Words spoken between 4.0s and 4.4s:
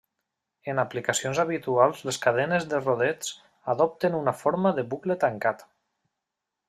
una